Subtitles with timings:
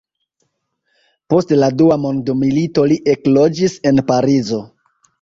[1.33, 4.69] Post la dua mondmilito li ekloĝis en Parizo.